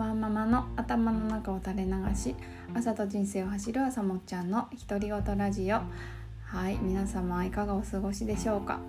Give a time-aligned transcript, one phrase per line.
[0.00, 2.34] ワンママの頭の中を垂れ流し
[2.72, 5.82] 朝と人生を走る朝もっちゃんの独り言ラジオ。
[6.42, 8.80] はい皆様いかがお過ごしでしょうか？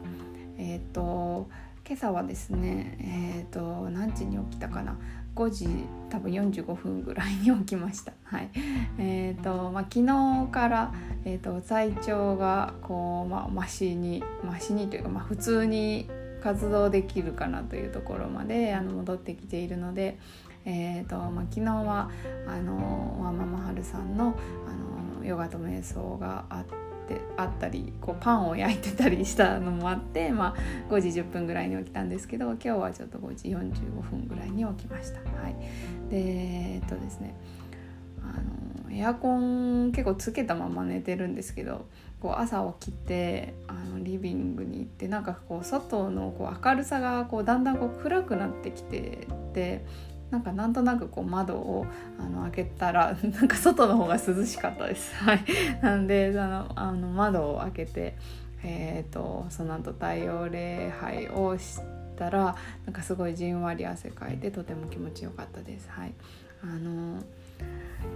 [0.58, 1.49] えっ、と
[1.85, 2.97] 今朝はですね
[3.37, 4.97] えっ、と何時に起きたかな
[5.35, 5.67] ？5時
[6.10, 8.13] 多分45分ぐらいに起きました。
[8.23, 8.49] はい。
[8.97, 10.93] えーとまあ、昨日から、
[11.25, 16.09] えーと、体調がこう、まあ、マシにマシにというか、まあ、普通に
[16.41, 20.18] 活動できるかなというところまであの戻ってきているので、
[20.66, 22.10] えーとまあ、昨日は
[22.48, 24.36] あのワンママハルさんの
[24.68, 26.92] あのヨガと瞑想があって。
[27.36, 35.20] あったりこうパンを焼いてたりしたのもあって、まあ、5時10分ぐらいに起きたんですけど今日はちょっと5時45分ぐらいに起きました。
[35.20, 35.56] はい、
[36.10, 36.18] で
[36.76, 37.36] えっとですね
[38.22, 38.40] あ
[38.88, 41.86] のエアコン結構つけたまま寝てるんですけど
[42.20, 49.86] こう朝起きてあのリビングに行ってなんかこう外のこう明るさがこうだんだんこう暗くなってきてて
[50.31, 51.86] なんかなんとなくこう窓を
[52.17, 55.14] あの開けたら なんか外の方が涼しかったです。
[55.23, 55.44] はい、
[55.81, 58.16] なんであのあの窓を開けて、
[58.64, 61.81] えーと、その後太陽礼拝をし
[62.17, 65.89] たらなんかすごいじんわり汗かいてとても気持ちよかったです。
[65.91, 66.14] はい、
[66.63, 67.22] あの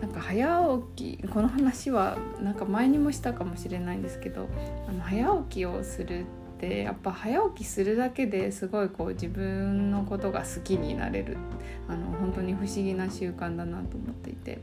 [0.02, 4.48] なんか早起きこの話はなんか前にもしたかもしれないんですけど
[4.88, 11.38] あの早起きをするってやっぱ早起きするだけですごいこう自分のことが好きになれる
[11.88, 14.60] あの本当に不思議な習慣だなと思っていて。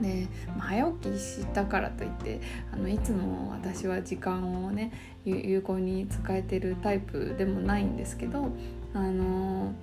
[0.00, 2.40] で、早起きしたからといって
[2.72, 4.92] あのいつも私は時間をね
[5.26, 8.50] 有効に使えてるタイプでもないんですけど
[8.94, 9.74] あの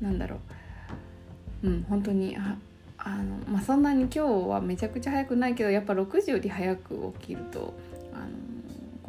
[0.00, 0.36] なんだろ
[1.64, 7.74] ううん本当にあの、まあ、そんなに今日はめちゃくちゃ早くないけどやっぱ6時より早く起きると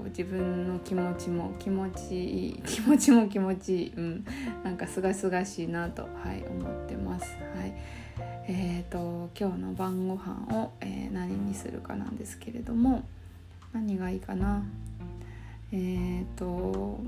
[0.05, 4.25] 自分の気持ちも気持ちいい気持ちも気持ちいい、うん、
[4.63, 7.25] なんかすがすがしいなと、はい、思ってます。
[7.57, 7.73] はい。
[8.47, 13.03] えーと、今日の晩ご飯を、えー、何にするかなんですけれども
[13.73, 14.63] 何がいいかな？
[15.71, 16.99] えーと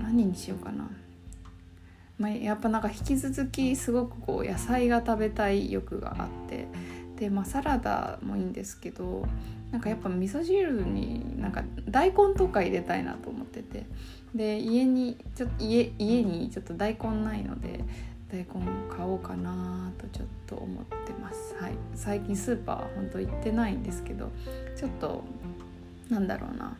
[0.00, 0.90] 何にしようかな、
[2.18, 6.66] まあ、やっぱなんか引き続きすごくこう野菜が食べたい欲があって
[7.16, 9.26] で、まあ、サラダもいいんですけど
[9.70, 13.86] なんかやっぱ味噌汁になんか大根とか入れたいなと思ってて。
[14.34, 17.84] で家にちょっと家家にちょっと大根ないので
[18.30, 18.46] 大根
[18.88, 24.30] 買おうかなとちょっと思ってます、はい、最近スーパーは本当行ってないんですけど
[24.74, 25.22] ちょっと
[26.08, 26.76] なんだろうな。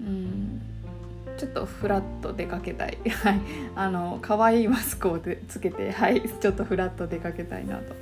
[0.00, 0.60] うん
[1.38, 2.98] ちょっとフラッと出かけたい。
[3.08, 3.40] はい。
[3.74, 5.18] あの可愛いマスクを
[5.48, 6.22] つけてはい。
[6.22, 7.94] ちょっとフラッと出かけたいなと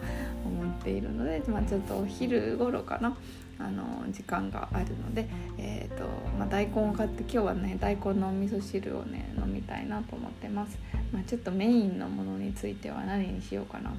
[0.82, 3.16] ているので、まあ、ちょっとお昼頃かな。
[3.58, 6.04] あの時間があるので、えーと
[6.36, 10.76] まあ、大根を買って今日はね大根のお味噌汁をね飲みたいなと思ってます、
[11.12, 13.92] まあ、ちょっとメインのものについては何にしようかな。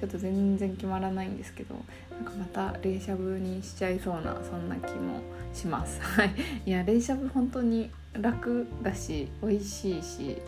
[0.00, 1.76] ちょっと全然決まらないんですけど
[2.10, 5.20] なんかまた冷しゃぶにしちゃいそうなそんな気も
[5.54, 6.00] します。
[6.66, 6.70] い。
[6.70, 10.38] いや冷しゃぶ本当に楽だし美味しいし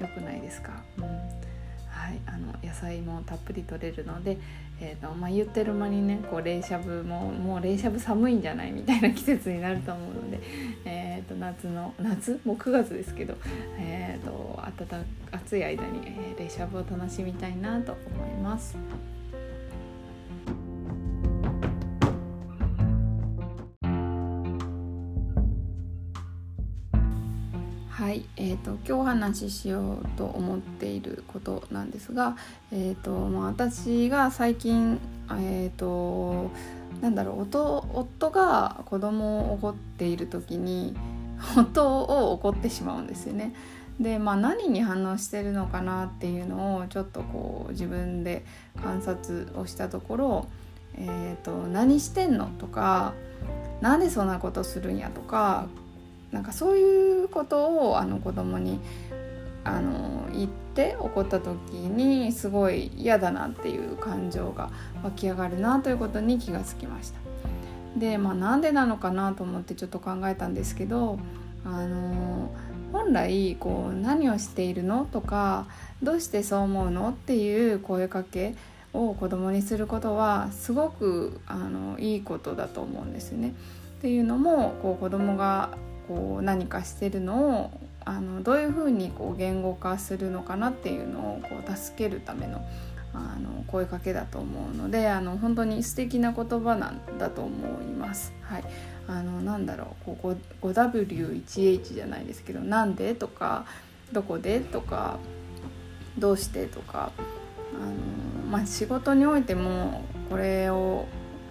[0.00, 1.04] 良くないですか、うん。
[2.08, 4.38] はい、あの野菜もたっぷり取れるので、
[4.80, 10.40] えーとまあ、言ってる間にねこう冷しゃぶももう冷しゃぶ寒いんじゃないみたいな季節になると思うので、
[10.86, 12.40] えー、と夏の夏？
[12.46, 13.36] もう9月ですけど、
[13.78, 14.58] えーと、
[14.88, 16.00] 暖暑い間に、
[16.38, 18.74] 冷しゃぶを楽しみたいなと思います。
[28.08, 32.38] はい、えーと、今日お話ししようと思っていることなんですが、
[32.72, 34.98] えーとまあ、私が最近、
[35.32, 36.50] えーと、
[37.02, 40.96] なんだろう夫夫が子供を怒っている時に
[41.54, 43.52] 夫を怒ってしまうんですよね。
[44.00, 48.46] で、まあ、何に反応してるのかなっていうのをちょっとこう自分で
[48.82, 50.46] 観察をしたところ
[50.96, 53.12] 「えーと、と何してんの?」とか
[53.82, 55.66] 「なんでそんなことするんや」とか
[56.32, 58.80] なんかそういうことをあの子供に
[59.64, 64.70] あの言って怒った時にすごい嫌だなっていう感情が
[65.02, 67.18] 湧き上がるなということに気がつきました。
[67.98, 71.18] でまあなんでなのかなと思ってちょっと考えたんですけど
[71.64, 72.50] あの
[72.92, 75.66] 本来こう何をしているのとか
[76.02, 78.54] どうしてそう思うのっていう声かけ
[78.94, 83.54] を子供にすることはすごくあのいいことだと思うんですよね。
[83.98, 85.70] っていうのもこう子供が
[86.08, 87.70] こう何かしてるのを
[88.04, 92.66] あのどういうふうにこう言語化するのかなっていうのをこう助けるための
[93.14, 98.32] あの声かけだと思うのであの本当に素敵な言葉なんだと思います。
[98.42, 98.64] はい、
[99.06, 103.66] あのなんだろうこう 5W1H じゃないですけど「なんで?」とか
[104.12, 105.18] 「どこで?」とか
[106.18, 107.12] 「どうして?」とか
[107.74, 107.92] あの
[108.50, 111.06] まあ、仕事においてもこれを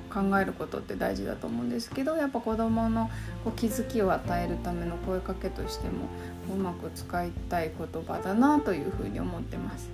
[0.07, 3.09] 考えることって大事だと思うんですけどやっぱ子どもの
[3.44, 6.07] こう気づきを与えるための声かけとしても
[6.54, 9.89] うまく使いたい言葉だなというふうに思ってます。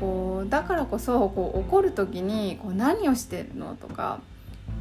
[0.00, 4.20] こうだからこそこう怒る時にこう何をしてるのとか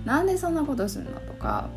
[0.06, 1.70] なんでそんなことするのとか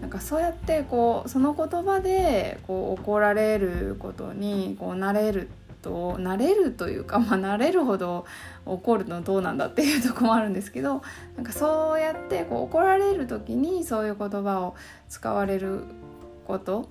[0.00, 5.48] なんかそうやってこうその言葉でこう怒られることにこうなれる
[5.82, 8.24] と慣れるというか、 まあ、慣れるほど
[8.64, 11.02] 怒るのどうなんだっていうとこもあるんですけど
[11.36, 14.74] なんかそうやってこう怒られる時にそういう言葉を
[15.08, 15.84] 使われる
[16.46, 16.88] こと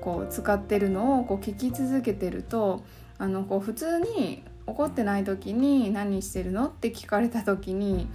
[0.00, 2.82] こう使ってるのをこう聞き続けてると
[3.18, 8.08] あのこう普通に怒ってない時に「何してるの?」って聞かれた時に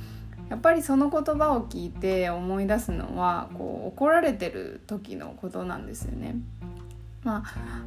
[0.49, 6.35] やっぱりその言葉を聞いて思い出すのはこう怒られてる時のことなんですよね。
[7.23, 7.43] まあ、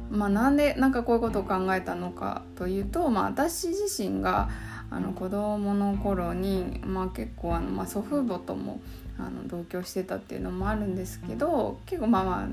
[0.09, 4.49] まあ、なんでなんかこういうことを考えたのかというと、まあ、私自身が
[4.89, 8.79] あの子供の頃に、まあ、結構あの、まあ、祖父母とも
[9.19, 12.43] あの同居してたっていうのもあるんですけど結構まあま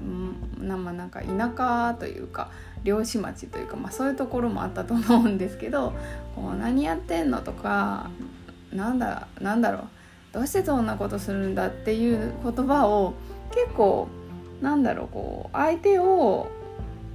[0.74, 2.50] あまあなんか田舎というか
[2.84, 5.92] 漁師町というか、まあ、そういうところもあったと思うんですけど
[6.34, 8.08] 「こう何やってんの?」とか
[8.72, 9.82] 「なんだなんだろう
[10.32, 13.12] どうしてそんなことするんだ」っていう言葉を
[13.50, 14.08] 結構
[14.62, 16.48] なんだろうこう相手を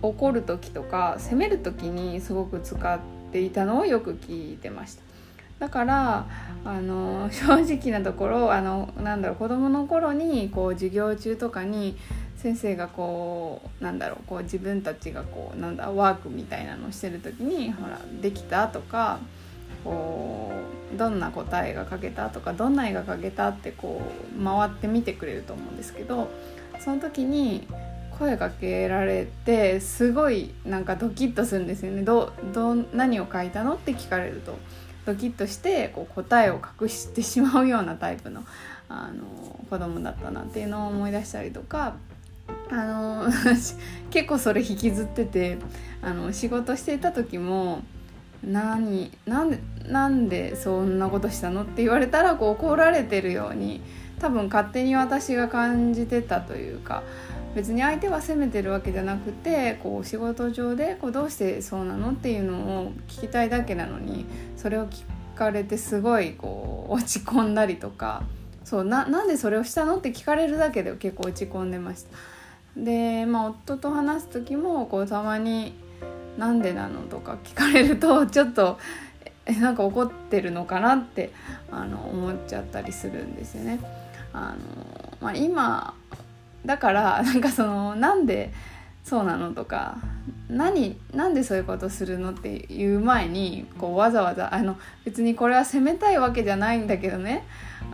[0.01, 2.99] 怒る時とか責める時にすごく使っ
[3.31, 5.03] ていたのをよく聞いてました。
[5.59, 6.25] だから
[6.63, 11.97] あの正直なところあのなんだろう子供の頃にこう授業中とかに
[12.37, 19.19] 先生がこうなんだろうこう自分たちがこうなんだワークみたいなのをしてる時に「ほらできた?」とか
[19.83, 20.51] こ
[20.95, 24.01] うどんな答えが書けたとかどんな絵が描けたってこ
[24.39, 26.29] う回って見てくれると思うんですけど
[26.79, 27.67] その時に
[28.19, 32.03] 声かけられてすごいなんかドキッとするんですよね。
[32.03, 34.57] どど何を書いたのって聞かれると。
[35.05, 38.43] ドキッとしてこう答えを隠してしまうようなタイプの
[38.89, 41.95] あの子供だったなっていうのを思い出したりとか。
[42.71, 43.27] あの
[44.09, 45.57] 結構それ引きずってて
[46.01, 47.81] あの仕事していた時も
[48.43, 53.81] 何なんでなんでそんなことしたのって言われたらこう怒られてるように
[54.19, 57.03] 多分勝手に私が感じてたというか
[57.55, 64.25] 別に相手は責めてるわけじゃなくてこう仕事上でこうどうしてそうなのっていうのを聞きたいだけなのに
[64.55, 65.03] それを聞
[65.35, 68.23] かれてすごいこう落ち込んだりとか
[68.63, 72.09] そうななんでそれをしたのって聞かれるだけで結構落ち込んでました。
[72.77, 75.73] で、まあ、夫と話す時もこうたまに
[76.37, 78.77] 「なんでなの?」とか聞かれるとちょっと
[79.47, 81.31] えなんか怒ってるのかなって
[81.71, 83.79] あの思っちゃったりするんですよね。
[84.31, 85.95] あのまあ、今
[86.65, 88.51] だから なんかそのなんで
[89.03, 89.97] そうなのとか
[90.49, 97.45] 何なんでそういうことするのっていう前にこうわざわざあの別にこれは責めたいわけじゃないんだけどね。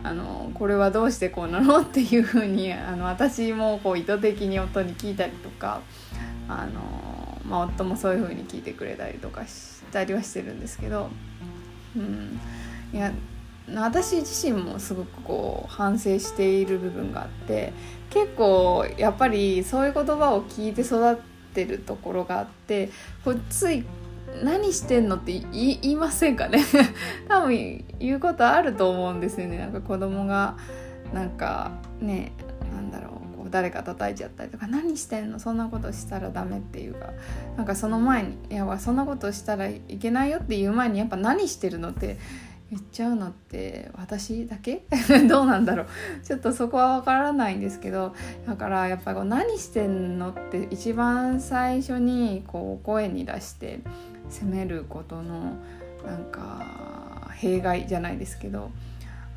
[0.02, 5.80] あのこれはどうしてこうなのっていうふうにあの私もこう意図的に夫に聞いたりとか
[6.48, 11.10] あの、まあ、夫もそういうふうに聞いてくれたりとかしたりはしてるんですけど、
[11.96, 12.40] うん、
[12.92, 13.12] いや
[13.74, 17.72] 私自身もすごくこう反省している部分があって
[18.10, 21.16] 結構やっぱりそういう言葉を聞いて育っ
[21.52, 22.90] てるところがあって
[23.24, 23.84] こつい
[24.42, 26.62] 何してんのって言いませんかね。
[27.28, 29.56] 多分言うことあると思うんですよね。
[29.58, 30.56] なんか子供が
[31.14, 31.70] なんか
[32.00, 32.32] ね
[32.72, 35.38] なんだろうこう誰か叩いちゃったりとか何してんの？
[35.38, 37.12] そんなことしたらダメっていうか
[37.56, 42.18] なんかその前にいやそんなことしたらいけないよっていう前にやっぱ何してるのって
[42.70, 44.84] 言っちゃうのって私だけ？
[45.28, 45.86] どうなんだろう。
[46.24, 48.14] ちょっとそこは分からないんですけど
[48.46, 53.80] だからやっぱり何してんのって一番最初にこう声に出して
[54.28, 55.54] 責めることの
[56.04, 58.70] なんか弊害じゃないですけど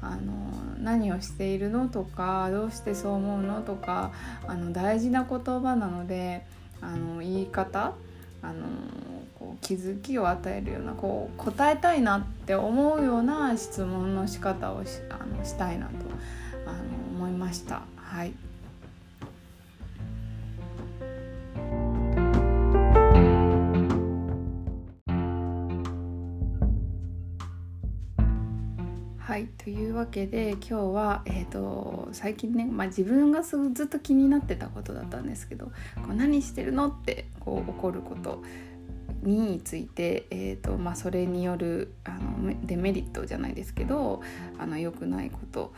[0.01, 0.33] あの
[0.81, 4.11] 何をしているのとかどうしてそう思うのとか
[4.47, 6.45] あの大事な言葉なので
[6.81, 7.93] あの言い方
[8.41, 8.65] あの
[9.39, 15.93] こう気づきを与えるようなこう答えたいなって思うような質問の仕方をしあのしたいなと
[16.67, 16.79] あの
[17.17, 17.83] 思いました。
[17.95, 18.33] はい
[29.17, 35.67] はい、というわけで今日は、えーと、最近ね、まあ、自分がずっと気になってたことだったんですけど
[36.01, 38.41] 「こう何してるの?」ってこう怒ること
[39.23, 44.21] について、えーとまあ、それによるあのデメリットじゃないですけど
[44.57, 45.73] あの良くないこと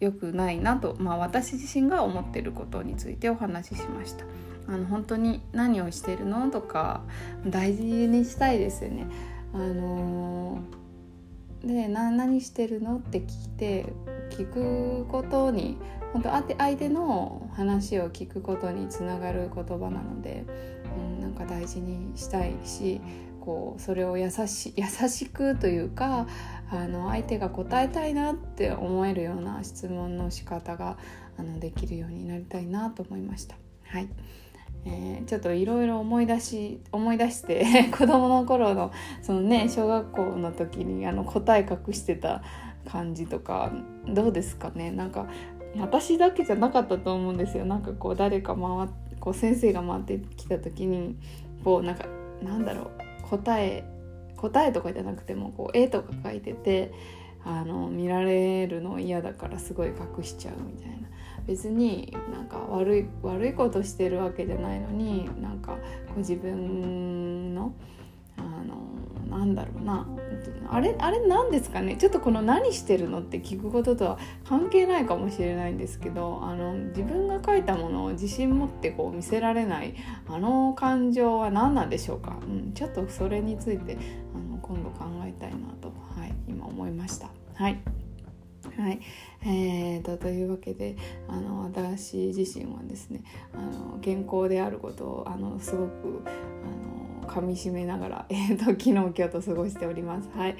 [0.00, 4.24] 良くないなと、まあ、私自身が思ってることについてお話ししました。
[4.66, 6.50] あの本当に何をしてるの？
[6.50, 7.02] とか
[7.44, 9.06] 大事にしたいですよね。
[9.52, 10.62] あの
[11.64, 12.96] で何してるの？
[12.96, 13.92] って聞いて
[14.30, 15.76] 聞くことに
[16.12, 20.44] 本当相手の話を聞くことにつながる言葉なので、
[21.40, 23.00] か大事にしたいし
[23.40, 26.26] こうそれを優し優しくというか
[26.70, 30.98] あの相手が答えたいなって思えるような質問の仕方が
[31.38, 33.56] あのできるようになりたいなと思いました。
[33.86, 34.08] はい。
[34.86, 42.42] えー、ちょっといろいろ思い出し思い出して 子供の頃のそのね小学校の時にあの答え隠してた
[42.86, 43.72] 感じとか
[44.06, 44.90] どうですかね？
[44.90, 45.26] なんか
[45.78, 47.64] 私だけじゃなかったと思うんですよ。
[47.64, 48.88] なんかこう誰か回
[49.20, 51.16] こう先生が回ってきた時に
[51.64, 52.06] こうなんか
[52.42, 52.90] なんだろ
[53.24, 53.84] う答え
[54.36, 56.92] 答えとかじゃなくてもこう絵とか描いてて
[57.44, 61.10] あの見られるの嫌だからすごい隠しちゃうみたいな。
[61.46, 65.72] 別になんか悪い悪いことしてるわけじゃないのになんか
[66.06, 67.74] こう自分の
[68.40, 70.06] あのなんだろうな
[70.68, 79.94] あれあれ何ですかねちょっとこの「何してるの?」って聞くこととは関係ないかもしれないんですけどあの自分が書いたものを自信持ってこう見せられない
[80.28, 83.98] あの感情は何なんでしょうか、うん、ちょっとそれについて
[84.34, 87.30] あの今度考えたいなと、はい、今思いました。
[87.54, 87.80] はい
[88.76, 89.00] はい、
[89.42, 90.96] えーと、というわけで
[91.28, 96.22] あの私自身はですねあの健康であることをあのすごく
[97.30, 100.28] 噛みしめながら、 えーと、昨日今日と過ごしております。
[100.34, 100.56] はい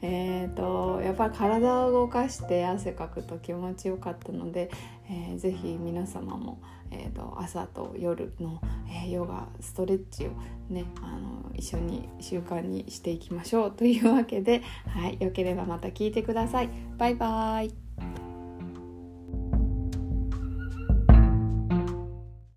[0.00, 4.70] えーと、やっぱり体を動かして汗かくと気持ちよかったので、
[5.10, 6.58] えー、ぜひ皆様も、
[6.90, 10.30] えーと、朝と夜の、えー、ヨガストレッチを
[10.70, 16.70] ねあの一緒に習慣にしていきましょうというわけで、はい、よければまた聞いてください。
[16.96, 17.83] バイバイ